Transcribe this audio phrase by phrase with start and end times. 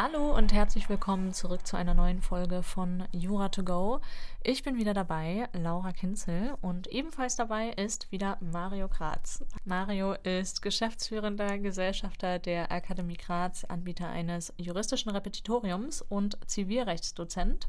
[0.00, 4.00] Hallo und herzlich willkommen zurück zu einer neuen Folge von Jura to go.
[4.44, 9.44] Ich bin wieder dabei, Laura Kinzel, und ebenfalls dabei ist wieder Mario Graz.
[9.64, 17.66] Mario ist geschäftsführender Gesellschafter der Akademie Graz, Anbieter eines juristischen Repetitoriums und Zivilrechtsdozent.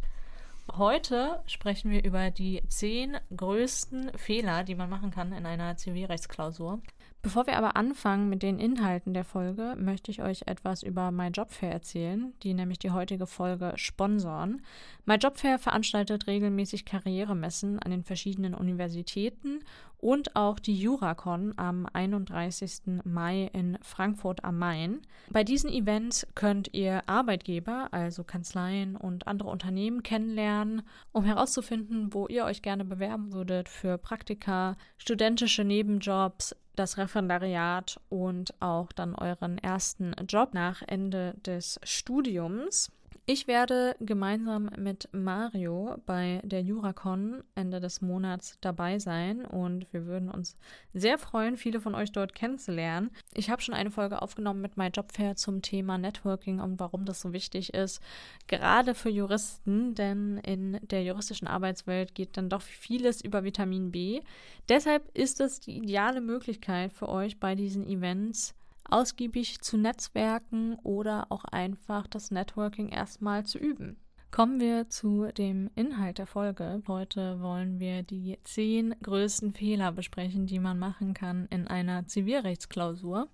[0.77, 6.81] Heute sprechen wir über die zehn größten Fehler, die man machen kann in einer Zivilrechtsklausur.
[7.21, 11.71] Bevor wir aber anfangen mit den Inhalten der Folge, möchte ich euch etwas über MyJobFair
[11.71, 14.61] erzählen, die nämlich die heutige Folge sponsoren.
[15.05, 19.59] MyJobFair veranstaltet regelmäßig Karrieremessen an den verschiedenen Universitäten
[19.99, 23.03] und auch die Juracon am 31.
[23.03, 25.01] Mai in Frankfurt am Main.
[25.29, 32.27] Bei diesen Events könnt ihr Arbeitgeber, also Kanzleien und andere Unternehmen kennenlernen, um herauszufinden, wo
[32.27, 39.57] ihr euch gerne bewerben würdet für Praktika, studentische Nebenjobs, das Referendariat und auch dann euren
[39.57, 42.89] ersten Job nach Ende des Studiums.
[43.31, 50.07] Ich werde gemeinsam mit Mario bei der Juracon Ende des Monats dabei sein und wir
[50.07, 50.57] würden uns
[50.95, 53.11] sehr freuen, viele von euch dort kennenzulernen.
[53.35, 57.31] Ich habe schon eine Folge aufgenommen mit MyJobFair zum Thema Networking und warum das so
[57.31, 58.01] wichtig ist,
[58.47, 64.21] gerade für Juristen, denn in der juristischen Arbeitswelt geht dann doch vieles über Vitamin B.
[64.69, 68.55] Deshalb ist es die ideale Möglichkeit für euch bei diesen Events
[68.91, 73.97] ausgiebig zu netzwerken oder auch einfach das Networking erstmal zu üben.
[74.31, 76.83] Kommen wir zu dem Inhalt der Folge.
[76.87, 83.27] Heute wollen wir die zehn größten Fehler besprechen, die man machen kann in einer Zivilrechtsklausur.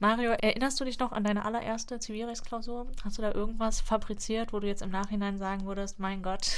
[0.00, 2.90] Mario, erinnerst du dich noch an deine allererste Zivilrechtsklausur?
[3.04, 6.52] Hast du da irgendwas fabriziert, wo du jetzt im Nachhinein sagen würdest, mein Gott,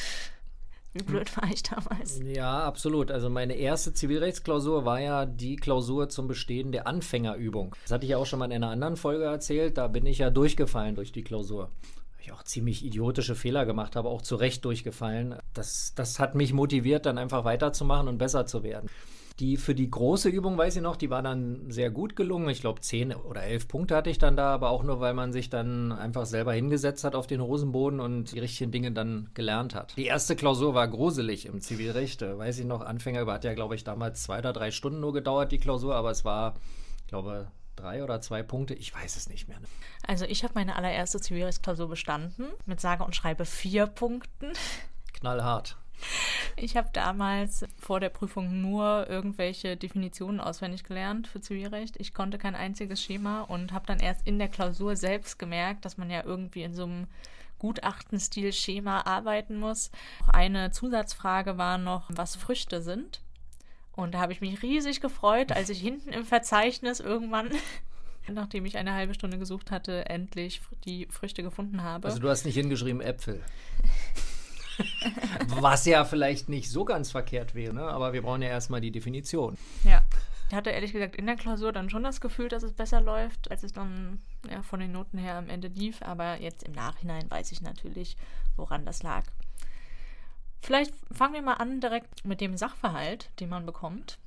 [0.92, 2.20] wie blöd war ich damals?
[2.24, 3.10] Ja, absolut.
[3.10, 7.76] Also meine erste Zivilrechtsklausur war ja die Klausur zum Bestehen der Anfängerübung.
[7.82, 9.78] Das hatte ich ja auch schon mal in einer anderen Folge erzählt.
[9.78, 11.70] Da bin ich ja durchgefallen durch die Klausur.
[12.20, 15.36] Ich auch ziemlich idiotische Fehler gemacht habe, auch zu Recht durchgefallen.
[15.54, 18.90] Das, das hat mich motiviert, dann einfach weiterzumachen und besser zu werden.
[19.40, 22.50] Die für die große Übung, weiß ich noch, die war dann sehr gut gelungen.
[22.50, 25.32] Ich glaube, zehn oder elf Punkte hatte ich dann da, aber auch nur, weil man
[25.32, 29.74] sich dann einfach selber hingesetzt hat auf den Hosenboden und die richtigen Dinge dann gelernt
[29.74, 29.96] hat.
[29.96, 32.20] Die erste Klausur war gruselig im Zivilrecht.
[32.20, 35.14] Weiß ich noch, Anfänger über hat ja, glaube ich, damals zwei oder drei Stunden nur
[35.14, 36.54] gedauert, die Klausur, aber es war,
[37.00, 39.58] ich glaube, drei oder zwei Punkte, ich weiß es nicht mehr.
[40.06, 44.52] Also ich habe meine allererste Zivilrechtsklausur bestanden mit sage und schreibe vier Punkten.
[45.14, 45.78] Knallhart.
[46.56, 51.96] Ich habe damals vor der Prüfung nur irgendwelche Definitionen auswendig gelernt für Zivilrecht.
[51.98, 55.96] Ich konnte kein einziges Schema und habe dann erst in der Klausur selbst gemerkt, dass
[55.96, 57.06] man ja irgendwie in so einem
[57.58, 59.90] Gutachtenstil-Schema arbeiten muss.
[60.26, 63.20] Eine Zusatzfrage war noch, was Früchte sind.
[63.92, 67.50] Und da habe ich mich riesig gefreut, als ich hinten im Verzeichnis irgendwann
[68.28, 72.08] nachdem ich eine halbe Stunde gesucht hatte, endlich die Früchte gefunden habe.
[72.08, 73.42] Also du hast nicht hingeschrieben Äpfel.
[75.60, 77.82] Was ja vielleicht nicht so ganz verkehrt wäre, ne?
[77.82, 79.56] aber wir brauchen ja erstmal die Definition.
[79.84, 80.02] Ja.
[80.48, 83.52] Ich hatte ehrlich gesagt in der Klausur dann schon das Gefühl, dass es besser läuft,
[83.52, 84.20] als es dann
[84.50, 86.02] ja, von den Noten her am Ende lief.
[86.02, 88.16] Aber jetzt im Nachhinein weiß ich natürlich,
[88.56, 89.22] woran das lag.
[90.60, 94.18] Vielleicht fangen wir mal an direkt mit dem Sachverhalt, den man bekommt.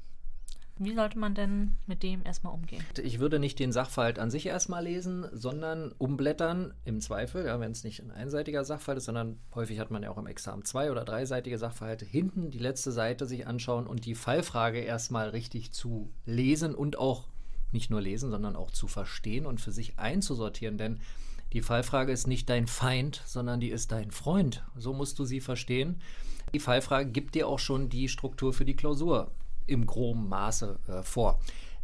[0.80, 2.84] Wie sollte man denn mit dem erstmal umgehen?
[3.02, 7.72] Ich würde nicht den Sachverhalt an sich erstmal lesen, sondern umblättern im Zweifel, ja, wenn
[7.72, 10.90] es nicht ein einseitiger Sachverhalt ist, sondern häufig hat man ja auch im Examen zwei-
[10.90, 16.12] oder dreiseitige Sachverhalte, hinten die letzte Seite sich anschauen und die Fallfrage erstmal richtig zu
[16.26, 17.28] lesen und auch
[17.72, 20.80] nicht nur lesen, sondern auch zu verstehen und für sich einzusortieren.
[20.80, 21.02] Denn
[21.54, 24.64] die Fallfrage ist nicht dein Feind, sondern die ist dein Freund.
[24.76, 26.02] So musst du sie verstehen.
[26.54, 29.32] Die Fallfrage gibt dir auch schon die Struktur für die Klausur
[29.66, 31.40] im groben Maße äh, vor.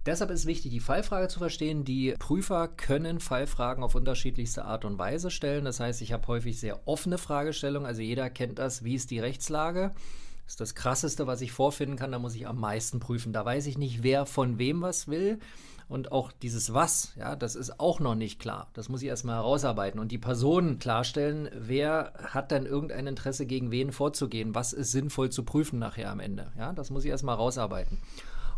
[0.06, 1.84] Deshalb ist wichtig, die Fallfrage zu verstehen.
[1.84, 5.66] Die Prüfer können Fallfragen auf unterschiedlichste Art und Weise stellen.
[5.66, 7.86] Das heißt, ich habe häufig sehr offene Fragestellungen.
[7.86, 8.84] Also jeder kennt das.
[8.84, 9.92] Wie ist die Rechtslage?
[10.46, 12.12] Das ist das Krasseste, was ich vorfinden kann.
[12.12, 13.34] Da muss ich am meisten prüfen.
[13.34, 15.40] Da weiß ich nicht, wer von wem was will.
[15.90, 18.70] Und auch dieses Was, ja, das ist auch noch nicht klar.
[18.74, 23.72] Das muss ich erstmal herausarbeiten und die Personen klarstellen, wer hat denn irgendein Interesse, gegen
[23.72, 26.52] wen vorzugehen, was ist sinnvoll zu prüfen nachher am Ende.
[26.58, 27.98] Ja, das muss ich erstmal herausarbeiten.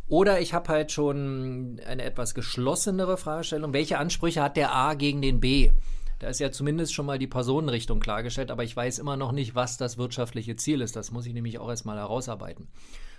[0.10, 3.72] Oder ich habe halt schon eine etwas geschlossenere Fragestellung.
[3.72, 5.72] Welche Ansprüche hat der A gegen den B?
[6.20, 9.56] Da ist ja zumindest schon mal die Personenrichtung klargestellt, aber ich weiß immer noch nicht,
[9.56, 10.98] was das wirtschaftliche Ziel ist.
[10.98, 12.68] Das muss ich nämlich auch erstmal herausarbeiten.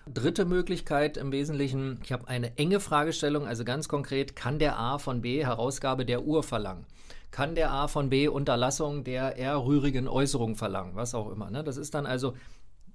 [0.07, 4.99] Dritte Möglichkeit im Wesentlichen, ich habe eine enge Fragestellung, also ganz konkret, kann der A
[4.99, 6.87] von B Herausgabe der Uhr verlangen?
[7.31, 10.97] Kann der A von B Unterlassung der R Äußerung verlangen?
[10.97, 11.51] Was auch immer.
[11.51, 11.63] Ne?
[11.63, 12.35] Das ist dann also,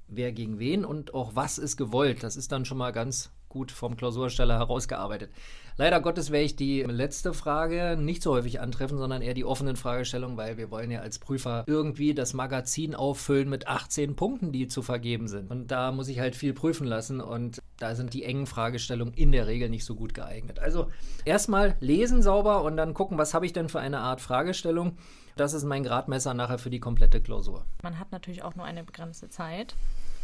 [0.07, 2.23] wer gegen wen und auch was ist gewollt.
[2.23, 5.31] Das ist dann schon mal ganz gut vom Klausursteller herausgearbeitet.
[5.79, 9.75] Leider Gottes werde ich die letzte Frage nicht so häufig antreffen, sondern eher die offenen
[9.75, 14.67] Fragestellungen, weil wir wollen ja als Prüfer irgendwie das Magazin auffüllen mit 18 Punkten, die
[14.67, 15.51] zu vergeben sind.
[15.51, 19.31] Und da muss ich halt viel prüfen lassen und da sind die engen Fragestellungen in
[19.31, 20.57] der Regel nicht so gut geeignet.
[20.57, 20.89] Also
[21.25, 24.97] erstmal lesen sauber und dann gucken, was habe ich denn für eine Art Fragestellung.
[25.35, 27.65] Das ist mein Gradmesser nachher für die komplette Klausur.
[27.83, 29.75] Man hat natürlich auch nur eine begrenzte Zeit.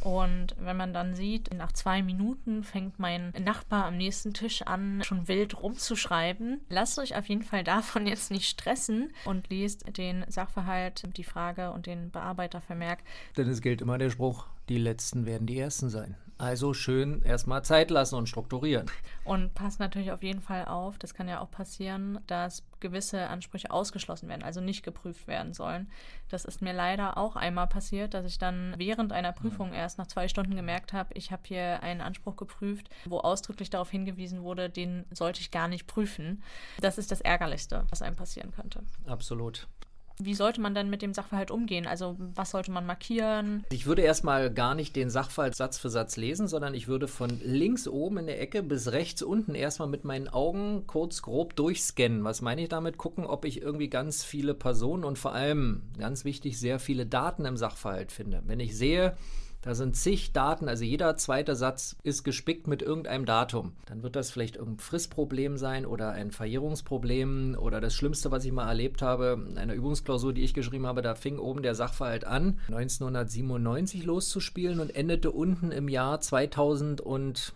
[0.04, 5.02] Und wenn man dann sieht, nach zwei Minuten fängt mein Nachbar am nächsten Tisch an,
[5.04, 10.26] schon wild rumzuschreiben, lasst euch auf jeden Fall davon jetzt nicht stressen und liest den
[10.28, 13.00] Sachverhalt, die Frage und den Bearbeitervermerk.
[13.38, 16.18] Denn es gilt immer der Spruch, die Letzten werden die Ersten sein.
[16.38, 18.88] Also schön erstmal Zeit lassen und strukturieren.
[19.24, 23.71] Und passt natürlich auf jeden Fall auf, das kann ja auch passieren, dass gewisse Ansprüche
[23.71, 25.89] ausgeschlossen werden, also nicht geprüft werden sollen.
[26.27, 29.75] Das ist mir leider auch einmal passiert, dass ich dann während einer Prüfung mhm.
[29.75, 33.89] erst nach zwei Stunden gemerkt habe, ich habe hier einen Anspruch geprüft, wo ausdrücklich darauf
[33.89, 36.44] hingewiesen wurde, den sollte ich gar nicht prüfen.
[36.81, 38.83] Das ist das Ärgerlichste, was einem passieren könnte.
[39.06, 39.68] Absolut.
[40.19, 41.88] Wie sollte man denn mit dem Sachverhalt umgehen?
[41.88, 43.63] Also was sollte man markieren?
[43.71, 47.39] Ich würde erstmal gar nicht den Sachverhalt Satz für Satz lesen, sondern ich würde von
[47.44, 52.24] links oben in der Ecke bis rechts unten erstmal mit meinen Augen kurz grob durchscannen.
[52.24, 52.98] Was meine ich damit?
[52.98, 57.45] Gucken, ob ich irgendwie ganz viele Personen und vor allem, ganz wichtig, sehr viele Daten
[57.45, 58.44] im Sachverhalt finde.
[58.45, 59.18] Wenn ich sehe,
[59.63, 63.71] da sind zig Daten, also jeder zweite Satz ist gespickt mit irgendeinem Datum.
[63.86, 68.51] Dann wird das vielleicht irgendein Fristproblem sein oder ein Verjährungsproblem oder das Schlimmste, was ich
[68.51, 72.60] mal erlebt habe, eine Übungsklausur, die ich geschrieben habe, da fing oben der Sachverhalt an,
[72.68, 77.54] 1997 loszuspielen und endete unten im Jahr 2008.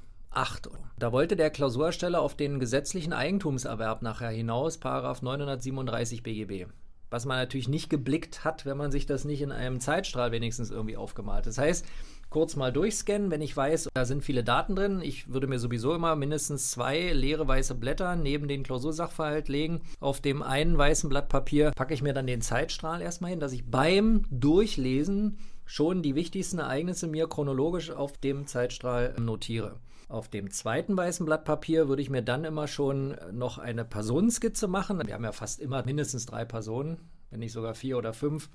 [0.99, 6.67] Da wollte der Klausursteller auf den gesetzlichen Eigentumserwerb nachher hinaus, Paragraph 937 BGB
[7.09, 10.71] was man natürlich nicht geblickt hat, wenn man sich das nicht in einem Zeitstrahl wenigstens
[10.71, 11.45] irgendwie aufgemalt.
[11.45, 11.85] Das heißt,
[12.29, 15.01] kurz mal durchscannen, wenn ich weiß, da sind viele Daten drin.
[15.01, 19.81] Ich würde mir sowieso immer mindestens zwei leere weiße Blätter neben den Klausursachverhalt legen.
[19.99, 23.53] Auf dem einen weißen Blatt Papier packe ich mir dann den Zeitstrahl erstmal hin, dass
[23.53, 29.79] ich beim Durchlesen schon die wichtigsten Ereignisse mir chronologisch auf dem Zeitstrahl notiere.
[30.09, 34.67] Auf dem zweiten weißen Blatt Papier würde ich mir dann immer schon noch eine Personenskizze
[34.67, 35.05] machen.
[35.05, 36.97] Wir haben ja fast immer mindestens drei Personen,
[37.29, 38.49] wenn nicht sogar vier oder fünf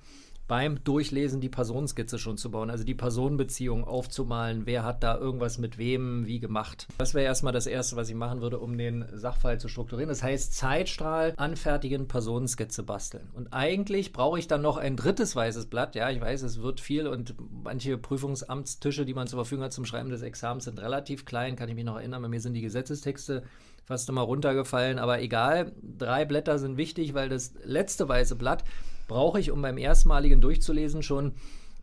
[0.48, 5.58] beim Durchlesen die Personenskizze schon zu bauen, also die Personenbeziehung aufzumalen, wer hat da irgendwas
[5.58, 6.88] mit wem wie gemacht.
[6.98, 10.08] Das wäre erstmal das Erste, was ich machen würde, um den Sachverhalt zu strukturieren.
[10.08, 13.30] Das heißt, Zeitstrahl anfertigen, Personenskizze basteln.
[13.32, 15.94] Und eigentlich brauche ich dann noch ein drittes weißes Blatt.
[15.94, 17.34] Ja, ich weiß, es wird viel und
[17.64, 21.68] manche Prüfungsamtstische, die man zur Verfügung hat zum Schreiben des Examens, sind relativ klein, kann
[21.68, 22.20] ich mich noch erinnern.
[22.20, 23.42] Bei mir sind die Gesetzestexte
[23.84, 28.64] fast immer runtergefallen, aber egal, drei Blätter sind wichtig, weil das letzte weiße Blatt
[29.08, 31.34] brauche ich, um beim erstmaligen Durchzulesen schon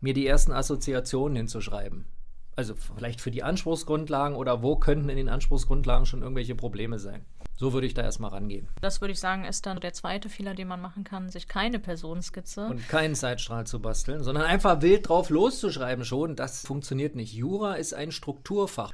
[0.01, 2.05] mir die ersten Assoziationen hinzuschreiben.
[2.55, 7.25] Also vielleicht für die Anspruchsgrundlagen oder wo könnten in den Anspruchsgrundlagen schon irgendwelche Probleme sein.
[7.55, 8.67] So würde ich da erstmal rangehen.
[8.81, 11.79] Das würde ich sagen, ist dann der zweite Fehler, den man machen kann, sich keine
[11.79, 16.35] Personenskizze und keinen Zeitstrahl zu basteln, sondern einfach wild drauf loszuschreiben schon.
[16.35, 17.33] Das funktioniert nicht.
[17.33, 18.93] Jura ist ein Strukturfach.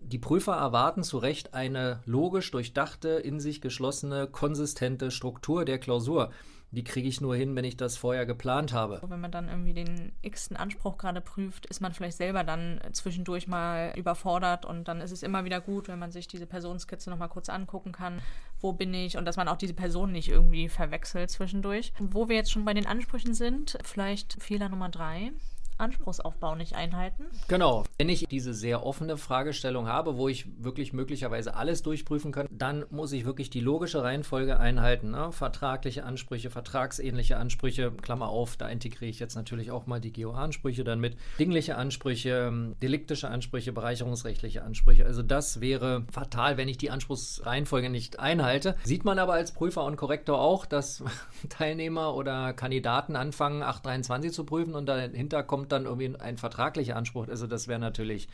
[0.00, 6.30] Die Prüfer erwarten zu Recht eine logisch durchdachte, in sich geschlossene, konsistente Struktur der Klausur
[6.72, 9.00] die kriege ich nur hin, wenn ich das vorher geplant habe.
[9.04, 13.48] Wenn man dann irgendwie den x-ten Anspruch gerade prüft, ist man vielleicht selber dann zwischendurch
[13.48, 17.28] mal überfordert und dann ist es immer wieder gut, wenn man sich diese Personenskizze nochmal
[17.28, 18.20] kurz angucken kann,
[18.60, 21.92] wo bin ich und dass man auch diese Person nicht irgendwie verwechselt zwischendurch.
[21.98, 25.32] Wo wir jetzt schon bei den Ansprüchen sind, vielleicht Fehler Nummer drei.
[25.80, 27.26] Anspruchsaufbau nicht einhalten?
[27.48, 27.84] Genau.
[27.98, 32.84] Wenn ich diese sehr offene Fragestellung habe, wo ich wirklich möglicherweise alles durchprüfen kann, dann
[32.90, 35.10] muss ich wirklich die logische Reihenfolge einhalten.
[35.10, 35.32] Ne?
[35.32, 40.84] Vertragliche Ansprüche, vertragsähnliche Ansprüche, Klammer auf, da integriere ich jetzt natürlich auch mal die GOA-Ansprüche
[40.84, 41.16] dann mit.
[41.38, 45.06] Dingliche Ansprüche, deliktische Ansprüche, bereicherungsrechtliche Ansprüche.
[45.06, 48.76] Also das wäre fatal, wenn ich die Anspruchsreihenfolge nicht einhalte.
[48.84, 51.02] Sieht man aber als Prüfer und Korrektor auch, dass
[51.48, 57.28] Teilnehmer oder Kandidaten anfangen, 823 zu prüfen und dahinter kommt dann irgendwie ein vertraglicher Anspruch.
[57.28, 58.28] Also das wäre natürlich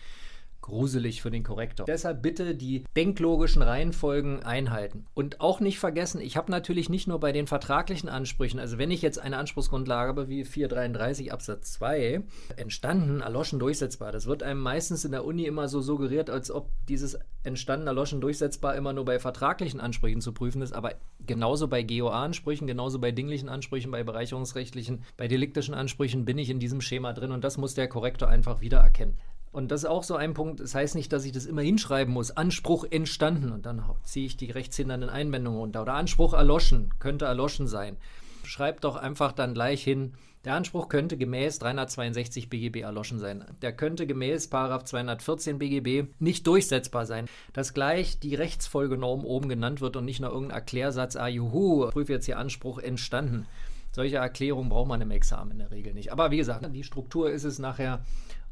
[0.60, 1.86] gruselig für den Korrektor.
[1.86, 5.06] Deshalb bitte die denklogischen Reihenfolgen einhalten.
[5.14, 8.90] Und auch nicht vergessen, ich habe natürlich nicht nur bei den vertraglichen Ansprüchen, also wenn
[8.90, 12.22] ich jetzt eine Anspruchsgrundlage habe wie 433 Absatz 2,
[12.56, 14.12] entstanden, erloschen, durchsetzbar.
[14.12, 18.20] Das wird einem meistens in der Uni immer so suggeriert, als ob dieses entstanden, erloschen,
[18.20, 20.94] durchsetzbar immer nur bei vertraglichen Ansprüchen zu prüfen ist, aber
[21.26, 26.60] genauso bei GOA-Ansprüchen, genauso bei dinglichen Ansprüchen, bei bereicherungsrechtlichen, bei deliktischen Ansprüchen bin ich in
[26.60, 29.16] diesem Schema drin und das muss der Korrektor einfach wiedererkennen.
[29.56, 30.60] Und das ist auch so ein Punkt.
[30.60, 32.30] Das heißt nicht, dass ich das immer hinschreiben muss.
[32.30, 35.80] Anspruch entstanden und dann ziehe ich die rechtshindernden Einwendungen runter.
[35.80, 37.96] Oder Anspruch erloschen, könnte erloschen sein.
[38.44, 40.12] Schreibt doch einfach dann gleich hin,
[40.44, 43.46] der Anspruch könnte gemäß 362 BGB erloschen sein.
[43.62, 47.24] Der könnte gemäß 214 BGB nicht durchsetzbar sein.
[47.54, 52.12] Dass gleich die Rechtsfolgenorm oben genannt wird und nicht nur irgendein Erklärsatz, ah juhu, prüfe
[52.12, 53.46] jetzt hier Anspruch entstanden.
[53.90, 56.12] Solche Erklärungen braucht man im Examen in der Regel nicht.
[56.12, 58.04] Aber wie gesagt, die Struktur ist es nachher,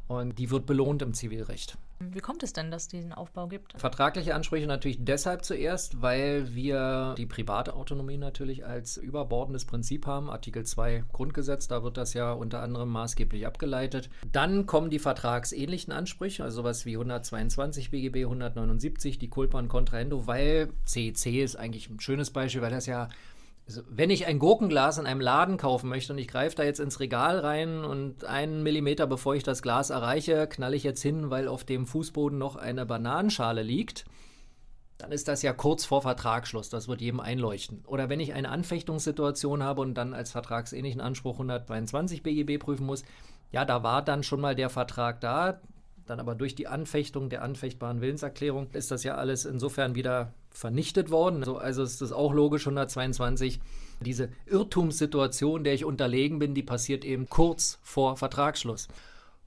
[0.07, 1.77] und die wird belohnt im Zivilrecht.
[1.99, 3.73] Wie kommt es denn, dass es diesen Aufbau gibt?
[3.79, 10.29] Vertragliche Ansprüche natürlich deshalb zuerst, weil wir die private Autonomie natürlich als überbordendes Prinzip haben.
[10.29, 14.09] Artikel 2 Grundgesetz, da wird das ja unter anderem maßgeblich abgeleitet.
[14.29, 20.27] Dann kommen die vertragsähnlichen Ansprüche, also sowas wie 122 BGB, 179, die Culpa und Contraendo,
[20.27, 23.07] weil CEC ist eigentlich ein schönes Beispiel, weil das ja
[23.67, 26.79] also, wenn ich ein Gurkenglas in einem Laden kaufen möchte und ich greife da jetzt
[26.79, 31.31] ins Regal rein und einen Millimeter bevor ich das Glas erreiche, knalle ich jetzt hin,
[31.31, 34.05] weil auf dem Fußboden noch eine Bananenschale liegt,
[34.99, 36.69] dann ist das ja kurz vor Vertragsschluss.
[36.69, 37.83] Das wird jedem einleuchten.
[37.85, 43.03] Oder wenn ich eine Anfechtungssituation habe und dann als vertragsähnlichen Anspruch 122 BGB prüfen muss,
[43.51, 45.59] ja, da war dann schon mal der Vertrag da.
[46.05, 51.09] Dann aber durch die Anfechtung der anfechtbaren Willenserklärung ist das ja alles insofern wieder vernichtet
[51.09, 51.39] worden.
[51.39, 53.59] Also, also ist das auch logisch, 122.
[54.01, 58.87] Diese Irrtumssituation, der ich unterlegen bin, die passiert eben kurz vor Vertragsschluss.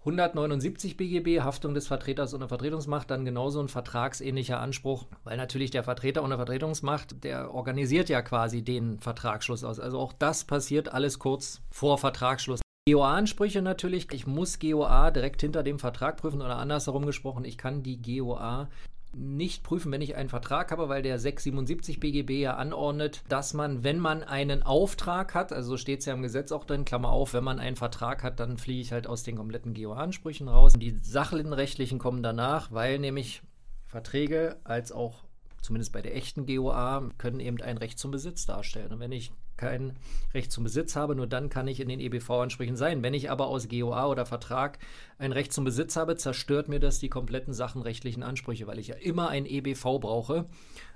[0.01, 5.83] 179 BGB, Haftung des Vertreters unter Vertretungsmacht, dann genauso ein vertragsähnlicher Anspruch, weil natürlich der
[5.83, 9.79] Vertreter unter Vertretungsmacht, der organisiert ja quasi den Vertragsschluss aus.
[9.81, 12.61] Also auch das passiert alles kurz vor Vertragsschluss.
[12.93, 14.09] GOA-Ansprüche natürlich.
[14.13, 18.69] Ich muss GOA direkt hinter dem Vertrag prüfen oder andersherum gesprochen, ich kann die GOA
[19.15, 23.83] nicht prüfen, wenn ich einen Vertrag habe, weil der 677 BGB ja anordnet, dass man,
[23.83, 27.33] wenn man einen Auftrag hat, also steht es ja im Gesetz auch drin, Klammer auf,
[27.33, 30.75] wenn man einen Vertrag hat, dann fliege ich halt aus den kompletten GOA-Ansprüchen raus.
[30.75, 33.43] Die sachlichen rechtlichen kommen danach, weil nämlich
[33.87, 35.25] Verträge als auch
[35.63, 38.93] zumindest bei der echten GOA, können eben ein Recht zum Besitz darstellen.
[38.93, 39.97] Und wenn ich kein
[40.33, 43.03] Recht zum Besitz habe, nur dann kann ich in den EBV-Ansprüchen sein.
[43.03, 44.79] Wenn ich aber aus GOA oder Vertrag
[45.19, 48.95] ein Recht zum Besitz habe, zerstört mir das die kompletten sachenrechtlichen Ansprüche, weil ich ja
[48.95, 50.47] immer ein EBV brauche.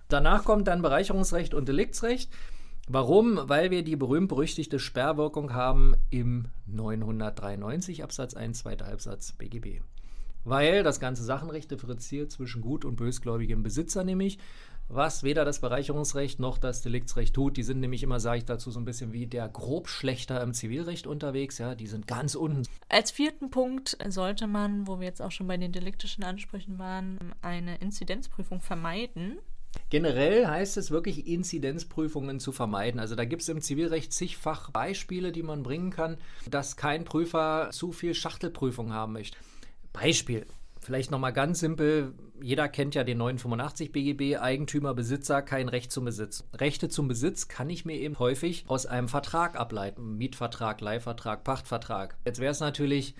[0.09, 2.31] Danach kommt dann Bereicherungsrecht und Deliktsrecht.
[2.89, 3.39] Warum?
[3.45, 9.81] Weil wir die berühmt-berüchtigte Sperrwirkung haben im 993 Absatz 1, zweiter Halbsatz BGB.
[10.45, 14.39] Weil das ganze Sachenrecht differenziert zwischen gut und bösgläubigem Besitzer, nämlich
[14.89, 17.57] was weder das Bereicherungsrecht noch das Deliktsrecht tut.
[17.57, 21.07] Die sind nämlich immer, sage ich dazu, so ein bisschen wie der Grobschlechter im Zivilrecht
[21.07, 21.59] unterwegs.
[21.59, 22.63] Ja, die sind ganz unten.
[22.89, 27.19] Als vierten Punkt sollte man, wo wir jetzt auch schon bei den deliktischen Ansprüchen waren,
[27.41, 29.39] eine Inzidenzprüfung vermeiden.
[29.89, 33.01] Generell heißt es wirklich, Inzidenzprüfungen zu vermeiden.
[33.01, 36.19] Also da gibt es im Zivilrecht zigfach Beispiele, die man bringen kann,
[36.51, 39.39] dass kein Prüfer zu viel Schachtelprüfung haben möchte.
[39.93, 40.47] Beispiel,
[40.83, 46.05] vielleicht nochmal ganz simpel, jeder kennt ja den 985 BGB, Eigentümer, Besitzer, kein Recht zum
[46.05, 46.45] Besitz.
[46.55, 50.17] Rechte zum Besitz kann ich mir eben häufig aus einem Vertrag ableiten.
[50.17, 52.17] Mietvertrag, Leihvertrag, Pachtvertrag.
[52.25, 53.15] Jetzt wäre es natürlich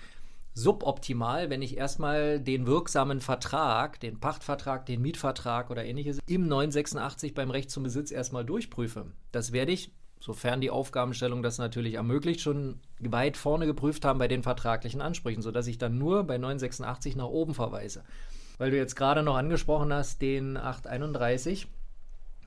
[0.53, 7.33] suboptimal, wenn ich erstmal den wirksamen Vertrag, den Pachtvertrag, den Mietvertrag oder ähnliches im 986
[7.33, 9.07] beim Recht zum Besitz erstmal durchprüfe.
[9.31, 9.91] Das werde ich
[10.23, 15.41] sofern die Aufgabenstellung das natürlich ermöglicht, schon weit vorne geprüft haben bei den vertraglichen Ansprüchen,
[15.41, 18.05] sodass ich dann nur bei 986 nach oben verweise.
[18.57, 21.67] Weil du jetzt gerade noch angesprochen hast, den 831,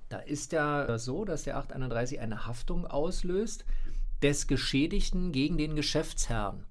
[0.09, 3.67] da ist ja so, dass der 831 eine Haftung auslöst
[4.23, 6.65] des Geschädigten gegen den Geschäftsherrn.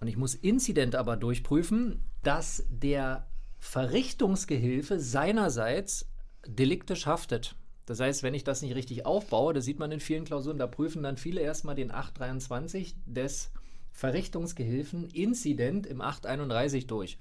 [0.00, 3.26] Und ich muss Inzident aber durchprüfen, dass der
[3.58, 6.08] Verrichtungsgehilfe seinerseits
[6.46, 7.54] deliktisch haftet.
[7.88, 10.66] Das heißt, wenn ich das nicht richtig aufbaue, das sieht man in vielen Klausuren, da
[10.66, 13.50] prüfen dann viele erstmal den 823 des
[13.92, 17.16] Verrichtungsgehilfen Inzident im 831 durch.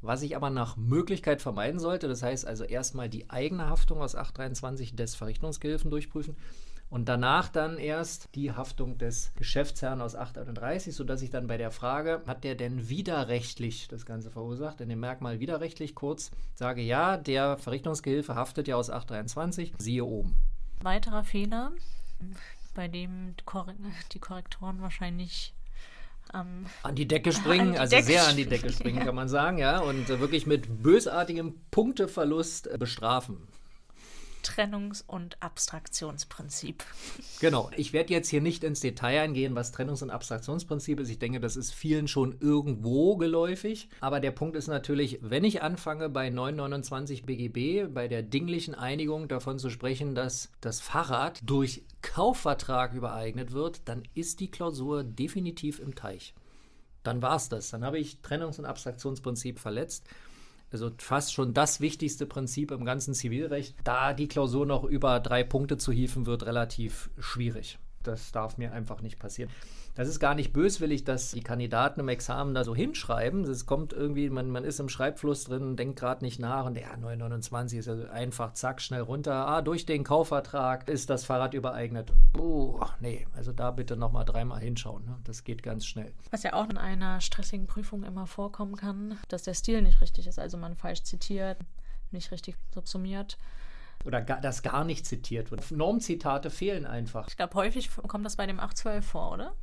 [0.00, 4.14] Was ich aber nach Möglichkeit vermeiden sollte, das heißt also erstmal die eigene Haftung aus
[4.14, 6.36] 823 des Verrichtungsgehilfen durchprüfen
[6.90, 11.70] und danach dann erst die Haftung des Geschäftsherrn aus 831, sodass ich dann bei der
[11.70, 17.16] Frage, hat der denn widerrechtlich das Ganze verursacht, in dem Merkmal widerrechtlich kurz sage, ja,
[17.16, 20.34] der Verrichtungsgehilfe haftet ja aus 823, siehe oben.
[20.80, 21.72] Weiterer Fehler,
[22.74, 23.34] bei dem
[24.12, 25.52] die Korrektoren wahrscheinlich
[26.32, 29.04] am an die Decke springen, die also Decke sehr an die Decke springen, springen, ja.
[29.04, 33.48] kann man sagen, ja, und äh, wirklich mit bösartigem Punkteverlust äh, bestrafen.
[34.48, 36.82] Trennungs- und Abstraktionsprinzip.
[37.40, 37.70] Genau.
[37.76, 41.10] Ich werde jetzt hier nicht ins Detail eingehen, was Trennungs- und Abstraktionsprinzip ist.
[41.10, 43.90] Ich denke, das ist vielen schon irgendwo geläufig.
[44.00, 49.28] Aber der Punkt ist natürlich, wenn ich anfange bei 929 BGB, bei der dinglichen Einigung
[49.28, 55.78] davon zu sprechen, dass das Fahrrad durch Kaufvertrag übereignet wird, dann ist die Klausur definitiv
[55.78, 56.34] im Teich.
[57.02, 57.70] Dann war es das.
[57.70, 60.06] Dann habe ich Trennungs- und Abstraktionsprinzip verletzt.
[60.70, 63.74] Also fast schon das wichtigste Prinzip im ganzen Zivilrecht.
[63.84, 67.78] Da die Klausur noch über drei Punkte zu hieven, wird relativ schwierig.
[68.08, 69.50] Das darf mir einfach nicht passieren.
[69.94, 73.42] Das ist gar nicht böswillig, dass die Kandidaten im Examen da so hinschreiben.
[73.42, 76.96] Es kommt irgendwie, man, man ist im Schreibfluss drin, denkt gerade nicht nach und ja,
[76.96, 79.48] 929 ist ja einfach zack, schnell runter.
[79.48, 82.12] Ah, durch den Kaufvertrag ist das Fahrrad übereignet.
[82.32, 85.04] Puh, nee, also da bitte nochmal dreimal hinschauen.
[85.04, 85.16] Ne?
[85.24, 86.12] Das geht ganz schnell.
[86.30, 90.28] Was ja auch in einer stressigen Prüfung immer vorkommen kann, dass der Stil nicht richtig
[90.28, 91.58] ist, also man falsch zitiert,
[92.12, 93.36] nicht richtig subsumiert.
[94.04, 95.70] Oder gar, dass gar nicht zitiert wird.
[95.70, 97.28] Normzitate fehlen einfach.
[97.28, 99.54] Ich glaube, häufig kommt das bei dem 812 vor, oder?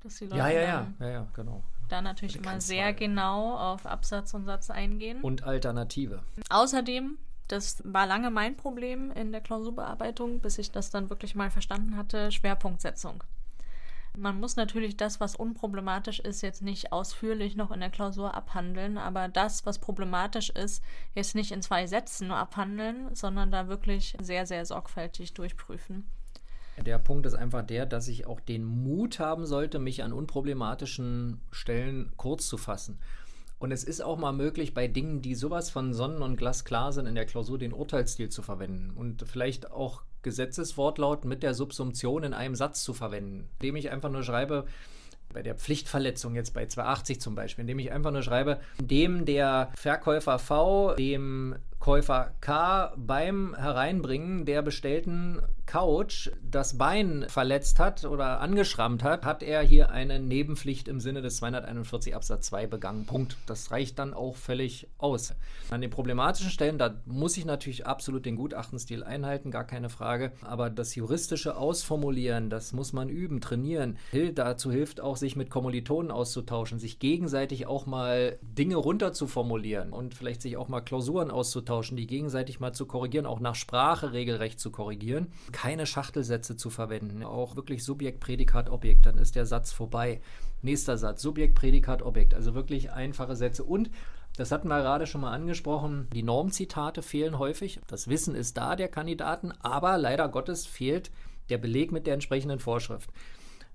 [0.00, 1.62] Dass die Leute Ja, ja, ja, ja, ja, genau.
[1.88, 5.20] da natürlich immer sehr genau auf Absatz und Satz eingehen.
[5.20, 6.22] Und Alternative.
[6.50, 11.50] Außerdem, das war lange mein Problem in der Klausurbearbeitung, bis ich das dann wirklich mal
[11.50, 13.22] verstanden hatte, Schwerpunktsetzung.
[14.16, 18.96] Man muss natürlich das, was unproblematisch ist, jetzt nicht ausführlich noch in der Klausur abhandeln,
[18.96, 24.46] aber das, was problematisch ist, jetzt nicht in zwei Sätzen abhandeln, sondern da wirklich sehr,
[24.46, 26.04] sehr sorgfältig durchprüfen.
[26.80, 31.40] Der Punkt ist einfach der, dass ich auch den Mut haben sollte, mich an unproblematischen
[31.50, 32.98] Stellen kurz zu fassen.
[33.58, 37.06] Und es ist auch mal möglich, bei Dingen, die sowas von sonnen- und glasklar sind,
[37.06, 42.34] in der Klausur den Urteilsstil zu verwenden und vielleicht auch Gesetzeswortlaut mit der Subsumption in
[42.34, 44.64] einem Satz zu verwenden, indem ich einfach nur schreibe,
[45.32, 49.70] bei der Pflichtverletzung jetzt bei 280 zum Beispiel, indem ich einfach nur schreibe, indem der
[49.74, 58.40] Verkäufer V dem Käufer K beim Hereinbringen der bestellten Couch das Bein verletzt hat oder
[58.40, 63.06] angeschrammt hat, hat er hier eine Nebenpflicht im Sinne des 241 Absatz 2 begangen.
[63.06, 63.36] Punkt.
[63.46, 65.34] Das reicht dann auch völlig aus.
[65.70, 70.32] An den problematischen Stellen, da muss ich natürlich absolut den Gutachtenstil einhalten, gar keine Frage.
[70.42, 73.98] Aber das juristische Ausformulieren, das muss man üben, trainieren.
[74.34, 79.92] Dazu hilft auch, sich mit Kommilitonen auszutauschen, sich gegenseitig auch mal Dinge runter zu formulieren
[79.92, 84.12] und vielleicht sich auch mal Klausuren auszutauschen, die gegenseitig mal zu korrigieren, auch nach Sprache
[84.12, 85.32] regelrecht zu korrigieren.
[85.52, 90.20] Keine Schachtelsätze zu verwenden, auch wirklich Subjekt, Prädikat, Objekt, dann ist der Satz vorbei.
[90.62, 93.90] Nächster Satz, Subjekt, Prädikat, Objekt, also wirklich einfache Sätze und
[94.36, 96.08] das hatten wir gerade schon mal angesprochen.
[96.12, 97.80] Die Normzitate fehlen häufig.
[97.86, 101.12] Das Wissen ist da der Kandidaten, aber leider Gottes fehlt
[101.50, 103.10] der Beleg mit der entsprechenden Vorschrift.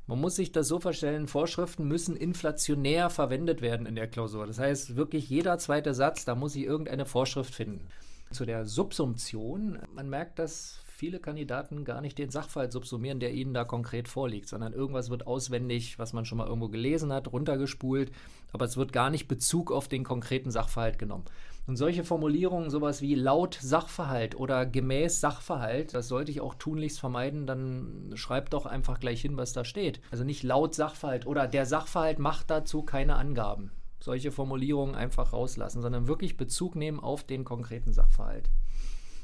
[0.09, 4.47] Man muss sich das so vorstellen, Vorschriften müssen inflationär verwendet werden in der Klausur.
[4.47, 7.85] Das heißt, wirklich jeder zweite Satz, da muss ich irgendeine Vorschrift finden.
[8.31, 13.53] Zu der Subsumption, man merkt, dass viele Kandidaten gar nicht den Sachverhalt subsumieren, der ihnen
[13.53, 18.11] da konkret vorliegt, sondern irgendwas wird auswendig, was man schon mal irgendwo gelesen hat, runtergespult,
[18.51, 21.25] aber es wird gar nicht Bezug auf den konkreten Sachverhalt genommen.
[21.69, 26.99] Und solche Formulierungen, sowas wie laut Sachverhalt oder gemäß Sachverhalt, das sollte ich auch tunlichst
[26.99, 30.01] vermeiden, dann schreibt doch einfach gleich hin, was da steht.
[30.09, 33.71] Also nicht laut Sachverhalt oder der Sachverhalt macht dazu keine Angaben.
[33.99, 38.49] Solche Formulierungen einfach rauslassen, sondern wirklich Bezug nehmen auf den konkreten Sachverhalt.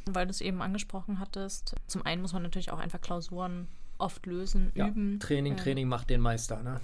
[0.05, 4.23] Weil du es eben angesprochen hattest, zum einen muss man natürlich auch einfach Klausuren oft
[4.27, 5.19] lösen, Ja, üben.
[5.19, 6.61] Training, äh, Training macht den Meister.
[6.61, 6.79] Ne?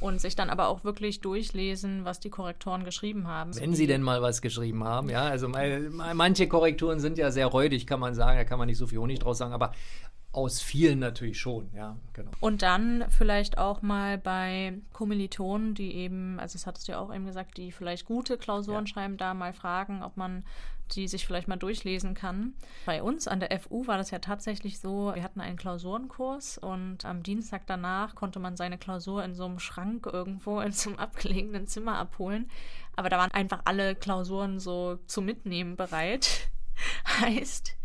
[0.00, 3.58] Und sich dann aber auch wirklich durchlesen, was die Korrektoren geschrieben haben.
[3.58, 5.22] Wenn sie denn mal was geschrieben haben, ja.
[5.22, 8.86] Also manche Korrekturen sind ja sehr räudig, kann man sagen, da kann man nicht so
[8.86, 9.72] viel Honig draus sagen, aber
[10.32, 12.30] aus vielen natürlich schon, ja, genau.
[12.40, 17.14] Und dann vielleicht auch mal bei Kommilitonen, die eben, also das hattest du ja auch
[17.14, 18.86] eben gesagt, die vielleicht gute Klausuren Ja.
[18.86, 20.44] schreiben, da mal fragen, ob man
[20.92, 22.54] die sich vielleicht mal durchlesen kann.
[22.84, 27.04] Bei uns an der FU war das ja tatsächlich so, wir hatten einen Klausurenkurs und
[27.04, 30.98] am Dienstag danach konnte man seine Klausur in so einem Schrank irgendwo in so einem
[30.98, 32.50] abgelegenen Zimmer abholen.
[32.94, 36.48] Aber da waren einfach alle Klausuren so zum Mitnehmen bereit.
[37.20, 37.76] heißt,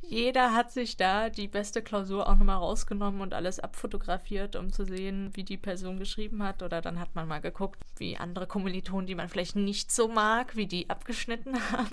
[0.00, 4.84] jeder hat sich da die beste Klausur auch nochmal rausgenommen und alles abfotografiert, um zu
[4.84, 6.62] sehen, wie die Person geschrieben hat.
[6.62, 10.56] Oder dann hat man mal geguckt, wie andere Kommilitonen, die man vielleicht nicht so mag,
[10.56, 11.90] wie die abgeschnitten haben.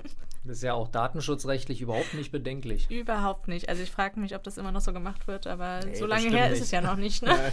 [0.50, 2.90] Das ist ja auch datenschutzrechtlich überhaupt nicht bedenklich.
[2.90, 3.68] Überhaupt nicht.
[3.68, 6.28] Also ich frage mich, ob das immer noch so gemacht wird, aber Nee, so lange
[6.28, 6.62] her ist nicht.
[6.62, 7.22] es ja noch nicht.
[7.30, 7.52] Ne?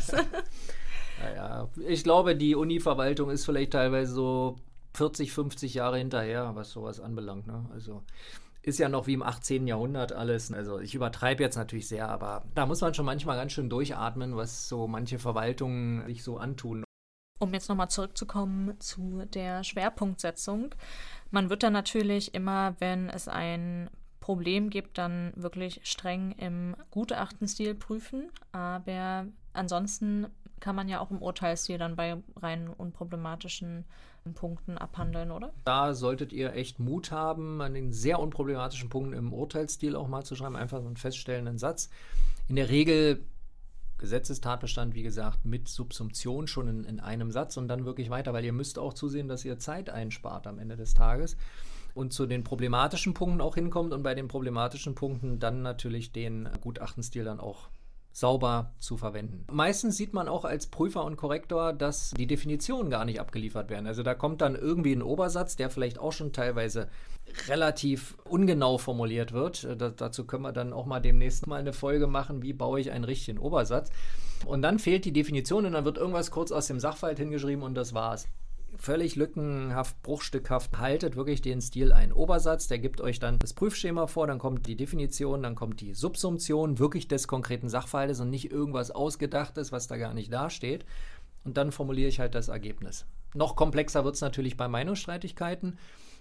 [1.21, 4.55] Naja, ich glaube, die Uni-Verwaltung ist vielleicht teilweise so
[4.95, 7.45] 40, 50 Jahre hinterher, was sowas anbelangt.
[7.45, 7.69] Ne?
[7.71, 8.01] Also
[8.63, 9.67] ist ja noch wie im 18.
[9.67, 10.51] Jahrhundert alles.
[10.51, 14.35] Also ich übertreibe jetzt natürlich sehr, aber da muss man schon manchmal ganz schön durchatmen,
[14.35, 16.83] was so manche Verwaltungen sich so antun.
[17.39, 20.73] Um jetzt nochmal zurückzukommen zu der Schwerpunktsetzung.
[21.31, 27.75] Man wird dann natürlich immer, wenn es ein Problem gibt, dann wirklich streng im Gutachtenstil
[27.75, 28.29] prüfen.
[28.51, 30.27] Aber ansonsten
[30.59, 33.85] kann man ja auch im Urteilsstil dann bei rein unproblematischen
[34.33, 35.53] Punkten abhandeln, oder?
[35.63, 40.23] Da solltet ihr echt Mut haben, an den sehr unproblematischen Punkten im Urteilsstil auch mal
[40.23, 41.89] zu schreiben, einfach so einen feststellenden Satz.
[42.49, 43.23] In der Regel
[43.97, 48.45] Gesetzestatbestand, wie gesagt, mit Subsumption schon in, in einem Satz und dann wirklich weiter, weil
[48.45, 51.37] ihr müsst auch zusehen, dass ihr Zeit einspart am Ende des Tages
[51.93, 56.47] und zu den problematischen Punkten auch hinkommt und bei den problematischen Punkten dann natürlich den
[56.61, 57.69] Gutachtenstil dann auch
[58.17, 59.45] sauber zu verwenden.
[59.51, 63.85] Meistens sieht man auch als Prüfer und Korrektor, dass die Definitionen gar nicht abgeliefert werden.
[63.85, 66.89] Also da kommt dann irgendwie ein Obersatz, der vielleicht auch schon teilweise
[67.47, 69.65] relativ ungenau formuliert wird.
[69.65, 72.79] Äh, da, dazu können wir dann auch mal demnächst mal eine Folge machen, wie baue
[72.79, 73.91] ich einen richtigen Obersatz.
[74.47, 77.75] Und dann fehlt die Definition und dann wird irgendwas kurz aus dem Sachverhalt hingeschrieben und
[77.75, 78.27] das war's
[78.75, 80.77] völlig lückenhaft, bruchstückhaft.
[80.77, 82.11] Haltet wirklich den Stil ein.
[82.11, 85.93] Obersatz, der gibt euch dann das Prüfschema vor, dann kommt die Definition, dann kommt die
[85.93, 90.85] Subsumption wirklich des konkreten Sachverhaltes und nicht irgendwas Ausgedachtes, was da gar nicht dasteht.
[91.43, 93.05] Und dann formuliere ich halt das Ergebnis.
[93.33, 95.77] Noch komplexer wird es natürlich bei Meinungsstreitigkeiten.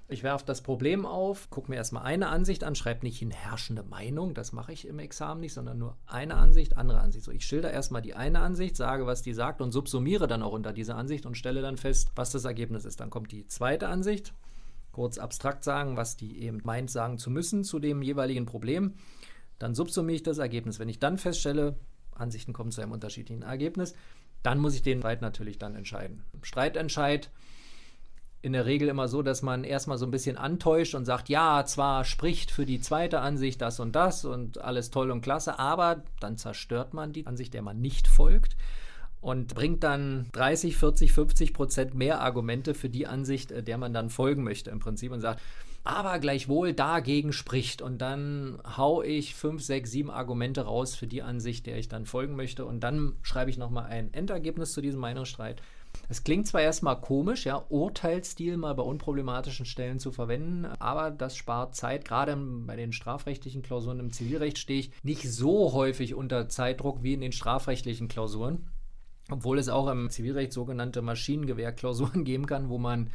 [0.08, 3.82] Ich werfe das Problem auf, gucke mir erstmal eine Ansicht an, schreibe nicht in herrschende
[3.82, 7.24] Meinung, das mache ich im Examen nicht, sondern nur eine Ansicht, andere Ansicht.
[7.24, 10.52] So, ich schilder erstmal die eine Ansicht, sage, was die sagt und subsumiere dann auch
[10.52, 13.00] unter dieser Ansicht und stelle dann fest, was das Ergebnis ist.
[13.00, 14.32] Dann kommt die zweite Ansicht,
[14.92, 18.94] kurz abstrakt sagen, was die eben meint, sagen zu müssen zu dem jeweiligen Problem.
[19.58, 20.78] Dann subsumiere ich das Ergebnis.
[20.78, 21.74] Wenn ich dann feststelle,
[22.12, 23.92] Ansichten kommen zu einem unterschiedlichen Ergebnis,
[24.44, 26.22] dann muss ich den Streit natürlich dann entscheiden.
[26.42, 27.30] Streitentscheid
[28.46, 31.64] in der Regel immer so, dass man erstmal so ein bisschen antäuscht und sagt, ja,
[31.66, 36.04] zwar spricht für die zweite Ansicht das und das und alles toll und klasse, aber
[36.20, 38.56] dann zerstört man die Ansicht, der man nicht folgt
[39.20, 43.92] und bringt dann 30, 40, 50 Prozent mehr Argumente für die Ansicht, äh, der man
[43.92, 45.42] dann folgen möchte im Prinzip und sagt,
[45.82, 47.82] aber gleichwohl dagegen spricht.
[47.82, 52.06] Und dann hau ich 5, 6, 7 Argumente raus für die Ansicht, der ich dann
[52.06, 52.64] folgen möchte.
[52.64, 55.60] Und dann schreibe ich nochmal ein Endergebnis zu diesem Meinungsstreit.
[56.08, 61.36] Es klingt zwar erstmal komisch, ja, Urteilsstil mal bei unproblematischen Stellen zu verwenden, aber das
[61.36, 62.04] spart Zeit.
[62.04, 67.14] Gerade bei den strafrechtlichen Klausuren im Zivilrecht stehe ich nicht so häufig unter Zeitdruck wie
[67.14, 68.68] in den strafrechtlichen Klausuren.
[69.30, 73.10] Obwohl es auch im Zivilrecht sogenannte Maschinengewehrklausuren geben kann, wo man,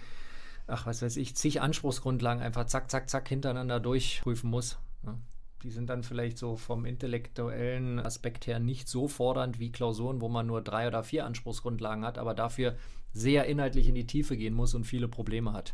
[0.68, 4.78] ach, was weiß ich, zig Anspruchsgrundlagen einfach zack, zack, zack hintereinander durchprüfen muss.
[5.06, 5.18] Ja
[5.64, 10.30] die sind dann vielleicht so vom intellektuellen Aspekt her nicht so fordernd wie Klausuren, wo
[10.30, 12.76] man nur drei oder vier Anspruchsgrundlagen hat, aber dafür
[13.14, 15.74] sehr inhaltlich in die Tiefe gehen muss und viele Probleme hat.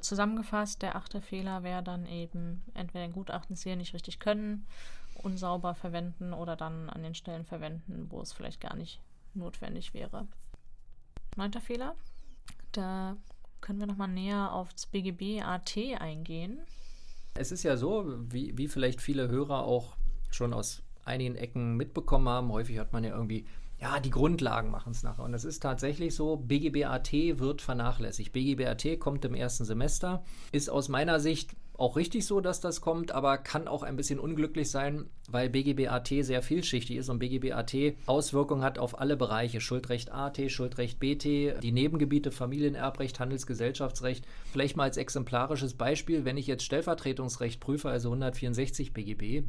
[0.00, 4.66] Zusammengefasst, der achte Fehler wäre dann eben entweder den Gutachtenstil nicht richtig können,
[5.22, 9.00] unsauber verwenden oder dann an den Stellen verwenden, wo es vielleicht gar nicht
[9.34, 10.26] notwendig wäre.
[11.36, 11.94] Neunter Fehler,
[12.72, 13.16] da
[13.60, 16.60] können wir nochmal näher aufs BGB AT eingehen.
[17.40, 19.96] Es ist ja so, wie, wie vielleicht viele Hörer auch
[20.30, 23.46] schon aus einigen Ecken mitbekommen haben, häufig hat man ja irgendwie,
[23.80, 25.24] ja, die Grundlagen machen es nachher.
[25.24, 28.32] Und es ist tatsächlich so, BGBAT wird vernachlässigt.
[28.32, 30.22] BGBAT kommt im ersten Semester,
[30.52, 34.20] ist aus meiner Sicht auch richtig so, dass das kommt, aber kann auch ein bisschen
[34.20, 39.60] unglücklich sein, weil BGBAT sehr vielschichtig ist und BGBAT Auswirkungen hat auf alle Bereiche.
[39.60, 41.24] Schuldrecht AT, Schuldrecht BT,
[41.62, 44.26] die Nebengebiete Familienerbrecht, Handelsgesellschaftsrecht.
[44.52, 49.46] Vielleicht mal als exemplarisches Beispiel, wenn ich jetzt Stellvertretungsrecht prüfe, also 164 BGB,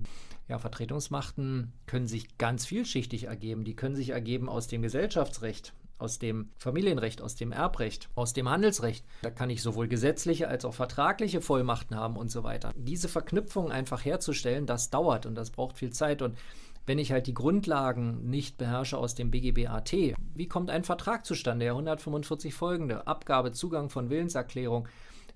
[0.48, 3.66] ja, Vertretungsmachten können sich ganz vielschichtig ergeben.
[3.66, 8.50] Die können sich ergeben aus dem Gesellschaftsrecht, aus dem Familienrecht, aus dem Erbrecht, aus dem
[8.50, 9.06] Handelsrecht.
[9.22, 12.72] Da kann ich sowohl gesetzliche als auch vertragliche Vollmachten haben und so weiter.
[12.76, 16.38] Diese Verknüpfung einfach herzustellen, das dauert und das braucht viel Zeit und
[16.88, 21.66] wenn ich halt die Grundlagen nicht beherrsche aus dem BGBAT, wie kommt ein Vertrag zustande?
[21.66, 23.06] Der 145 folgende.
[23.06, 24.88] Abgabe, Zugang von Willenserklärung,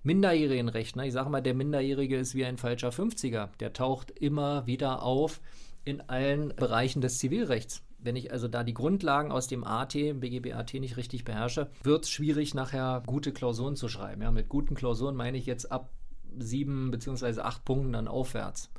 [0.02, 0.96] Minderjährigenrecht.
[0.96, 1.08] Ne?
[1.08, 3.50] Ich sage mal, der Minderjährige ist wie ein falscher 50er.
[3.60, 5.40] Der taucht immer wieder auf
[5.84, 7.85] in allen Bereichen des Zivilrechts.
[8.06, 12.12] Wenn ich also da die Grundlagen aus dem AT, BGB-AT nicht richtig beherrsche, wird es
[12.12, 14.22] schwierig, nachher gute Klausuren zu schreiben.
[14.22, 15.90] Ja, mit guten Klausuren meine ich jetzt ab
[16.38, 17.42] sieben bzw.
[17.42, 18.70] acht Punkten dann aufwärts.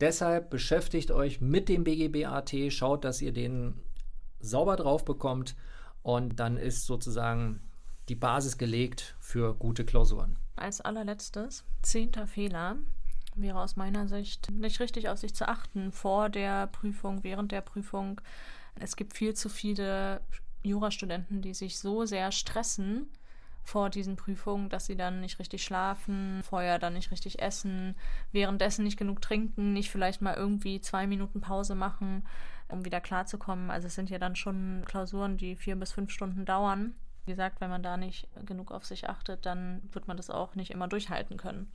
[0.00, 3.80] Deshalb beschäftigt euch mit dem BGB-AT, schaut, dass ihr den
[4.38, 5.56] sauber drauf bekommt
[6.02, 7.60] und dann ist sozusagen
[8.08, 10.36] die Basis gelegt für gute Klausuren.
[10.54, 12.76] Als allerletztes, zehnter Fehler
[13.34, 17.60] wäre aus meiner Sicht nicht richtig auf sich zu achten vor der Prüfung, während der
[17.60, 18.20] Prüfung.
[18.74, 20.20] Es gibt viel zu viele
[20.62, 23.06] Jurastudenten, die sich so sehr stressen
[23.64, 27.94] vor diesen Prüfungen, dass sie dann nicht richtig schlafen, vorher dann nicht richtig essen,
[28.32, 32.26] währenddessen nicht genug trinken, nicht vielleicht mal irgendwie zwei Minuten Pause machen,
[32.68, 33.70] um wieder klarzukommen.
[33.70, 36.94] Also es sind ja dann schon Klausuren, die vier bis fünf Stunden dauern.
[37.24, 40.56] Wie gesagt, wenn man da nicht genug auf sich achtet, dann wird man das auch
[40.56, 41.70] nicht immer durchhalten können.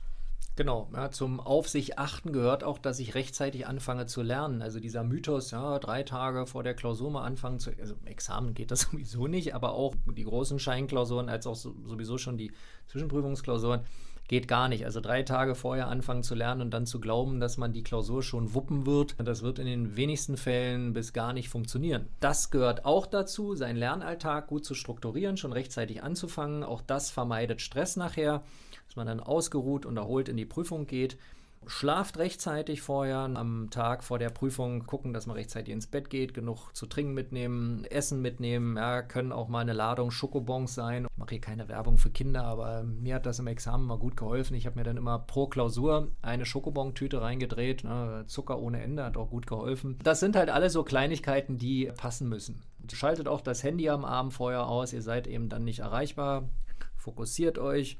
[0.58, 4.60] Genau, ja, zum Auf sich achten gehört auch, dass ich rechtzeitig anfange zu lernen.
[4.60, 8.72] Also dieser Mythos, ja, drei Tage vor der Klausur mal anfangen zu, also Examen geht
[8.72, 12.50] das sowieso nicht, aber auch die großen Scheinklausuren als auch sowieso schon die
[12.88, 13.82] Zwischenprüfungsklausuren
[14.26, 14.84] geht gar nicht.
[14.84, 18.24] Also drei Tage vorher anfangen zu lernen und dann zu glauben, dass man die Klausur
[18.24, 22.08] schon wuppen wird, das wird in den wenigsten Fällen bis gar nicht funktionieren.
[22.20, 26.62] Das gehört auch dazu, seinen Lernalltag gut zu strukturieren, schon rechtzeitig anzufangen.
[26.62, 28.42] Auch das vermeidet Stress nachher
[28.88, 31.18] dass man dann ausgeruht und erholt in die Prüfung geht.
[31.66, 36.32] Schlaft rechtzeitig vorher, am Tag vor der Prüfung gucken, dass man rechtzeitig ins Bett geht,
[36.32, 41.06] genug zu trinken mitnehmen, Essen mitnehmen, ja, können auch mal eine Ladung Schokobons sein.
[41.10, 44.16] Ich mache hier keine Werbung für Kinder, aber mir hat das im Examen mal gut
[44.16, 44.54] geholfen.
[44.54, 49.16] Ich habe mir dann immer pro Klausur eine Schokobon-Tüte reingedreht, ne, Zucker ohne Ende hat
[49.16, 49.98] auch gut geholfen.
[50.02, 52.62] Das sind halt alle so Kleinigkeiten, die passen müssen.
[52.90, 56.48] Schaltet auch das Handy am Abend vorher aus, ihr seid eben dann nicht erreichbar,
[56.96, 57.98] fokussiert euch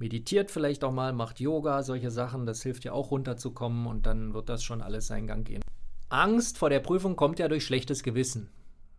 [0.00, 4.34] meditiert vielleicht auch mal, macht Yoga, solche Sachen, das hilft ja auch runterzukommen und dann
[4.34, 5.62] wird das schon alles seinen Gang gehen.
[6.08, 8.50] Angst vor der Prüfung kommt ja durch schlechtes Gewissen.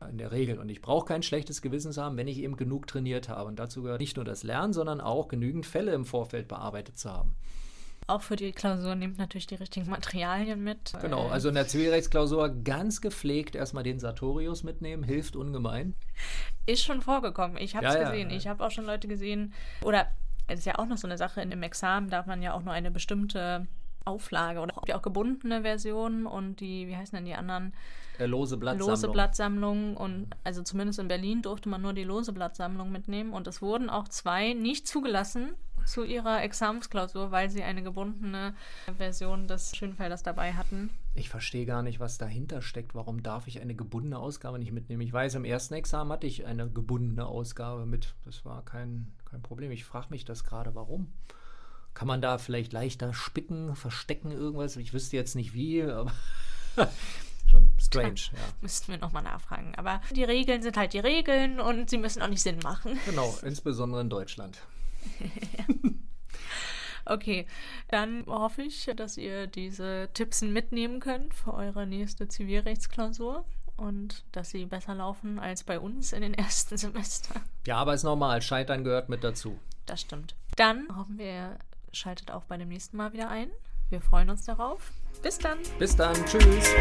[0.09, 0.57] In der Regel.
[0.57, 3.47] Und ich brauche kein schlechtes Gewissen zu haben, wenn ich eben genug trainiert habe.
[3.47, 7.11] Und dazu gehört nicht nur das Lernen, sondern auch genügend Fälle im Vorfeld bearbeitet zu
[7.11, 7.35] haben.
[8.07, 10.93] Auch für die Klausur nehmt natürlich die richtigen Materialien mit.
[11.01, 15.93] Genau, also in der Zivilrechtsklausur ganz gepflegt erstmal den Sartorius mitnehmen, hilft ungemein.
[16.65, 17.57] Ist schon vorgekommen.
[17.57, 18.29] Ich habe es ja, gesehen.
[18.29, 18.37] Ja, ja.
[18.37, 20.07] Ich habe auch schon Leute gesehen, oder
[20.51, 22.63] es ist ja auch noch so eine Sache, in dem Examen darf man ja auch
[22.63, 23.67] nur eine bestimmte
[24.05, 27.73] Auflage oder auch gebundene Version und die, wie heißen denn die anderen?
[28.17, 28.89] Äh, lose Blattsammlung.
[28.89, 33.47] Lose Blattsammlung und also zumindest in Berlin durfte man nur die lose Blattsammlung mitnehmen und
[33.47, 38.53] es wurden auch zwei nicht zugelassen zu ihrer Examensklausur, weil sie eine gebundene
[38.97, 40.89] Version des Schönfelders dabei hatten.
[41.15, 42.95] Ich verstehe gar nicht, was dahinter steckt.
[42.95, 45.01] Warum darf ich eine gebundene Ausgabe nicht mitnehmen?
[45.01, 48.15] Ich weiß, im ersten Examen hatte ich eine gebundene Ausgabe mit.
[48.25, 49.71] Das war kein, kein Problem.
[49.71, 51.11] Ich frage mich das gerade, warum.
[51.93, 54.77] Kann man da vielleicht leichter spicken, verstecken, irgendwas?
[54.77, 56.11] Ich wüsste jetzt nicht wie, aber
[57.49, 58.21] schon strange.
[58.33, 58.39] Ja.
[58.61, 59.73] Müssten wir nochmal nachfragen.
[59.75, 62.99] Aber die Regeln sind halt die Regeln und sie müssen auch nicht Sinn machen.
[63.05, 64.61] Genau, insbesondere in Deutschland.
[67.03, 67.47] Okay,
[67.87, 73.43] dann hoffe ich, dass ihr diese Tipps mitnehmen könnt für eure nächste Zivilrechtsklausur
[73.77, 77.41] und dass sie besser laufen als bei uns in den ersten Semestern.
[77.65, 78.41] Ja, aber ist normal.
[78.41, 79.59] Scheitern gehört mit dazu.
[79.85, 80.35] Das stimmt.
[80.55, 81.57] Dann hoffen wir,
[81.91, 83.49] schaltet auch bei dem nächsten Mal wieder ein.
[83.89, 84.91] Wir freuen uns darauf.
[85.21, 85.59] Bis dann.
[85.77, 86.15] Bis dann.
[86.25, 86.71] Tschüss.